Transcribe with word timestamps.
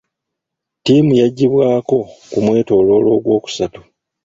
Ttiimu 0.79 1.11
yaggyibwako 1.21 1.97
ku 2.31 2.37
mwetooloolo 2.45 3.07
ogwokusatu. 3.17 3.81